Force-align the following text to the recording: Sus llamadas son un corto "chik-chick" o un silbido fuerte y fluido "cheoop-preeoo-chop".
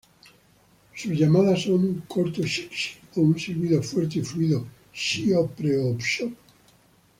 Sus 0.95 1.11
llamadas 1.11 1.61
son 1.61 1.73
un 1.73 1.99
corto 2.07 2.41
"chik-chick" 2.41 2.97
o 3.17 3.21
un 3.21 3.37
silbido 3.37 3.83
fuerte 3.83 4.17
y 4.17 4.23
fluido 4.23 4.65
"cheoop-preeoo-chop". 4.91 6.33